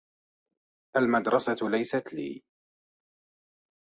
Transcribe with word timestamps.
المدرسة 0.97 1.55
ليست 1.69 2.11
لي. 2.13 2.43